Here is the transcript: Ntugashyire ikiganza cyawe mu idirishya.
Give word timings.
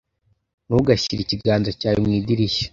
Ntugashyire 0.65 1.19
ikiganza 1.23 1.69
cyawe 1.79 1.99
mu 2.03 2.09
idirishya. 2.19 2.67